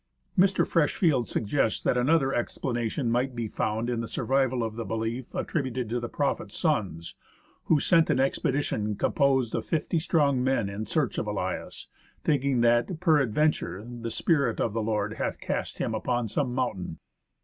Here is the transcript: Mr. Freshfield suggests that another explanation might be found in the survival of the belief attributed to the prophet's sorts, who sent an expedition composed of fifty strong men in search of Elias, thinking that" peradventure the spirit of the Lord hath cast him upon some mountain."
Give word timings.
Mr. 0.35 0.65
Freshfield 0.67 1.27
suggests 1.27 1.79
that 1.79 1.95
another 1.95 2.33
explanation 2.33 3.11
might 3.11 3.35
be 3.35 3.47
found 3.47 3.87
in 3.87 4.01
the 4.01 4.07
survival 4.07 4.63
of 4.63 4.75
the 4.75 4.83
belief 4.83 5.35
attributed 5.35 5.89
to 5.89 5.99
the 5.99 6.09
prophet's 6.09 6.57
sorts, 6.57 7.13
who 7.65 7.79
sent 7.79 8.09
an 8.09 8.19
expedition 8.19 8.95
composed 8.95 9.53
of 9.53 9.63
fifty 9.63 9.99
strong 9.99 10.43
men 10.43 10.69
in 10.69 10.87
search 10.87 11.19
of 11.19 11.27
Elias, 11.27 11.87
thinking 12.23 12.61
that" 12.61 12.99
peradventure 12.99 13.85
the 13.85 14.09
spirit 14.09 14.59
of 14.59 14.73
the 14.73 14.81
Lord 14.81 15.17
hath 15.19 15.39
cast 15.39 15.77
him 15.77 15.93
upon 15.93 16.27
some 16.27 16.51
mountain." 16.55 16.97